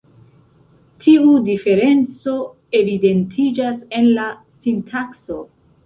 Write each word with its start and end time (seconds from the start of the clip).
Tiu 1.03 1.35
diferenco 1.51 2.35
evidentiĝas 2.83 3.87
en 4.01 4.13
la 4.19 4.29
sintakso. 4.67 5.43